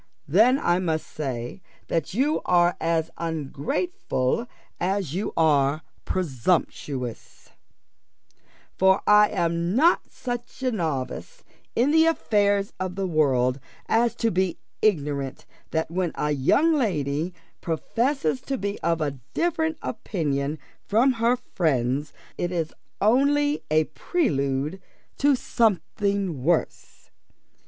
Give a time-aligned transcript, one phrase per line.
[0.27, 4.47] Then I must say that you are as ungrateful
[4.79, 7.49] as you are presumptuous;
[8.75, 11.43] for I am not such a novice
[11.75, 17.31] in the affairs of the world as to be ignorant that when a young lady
[17.61, 24.81] professes to be of a different opinion from her friends, it is only a prelude
[25.19, 27.11] to something worse.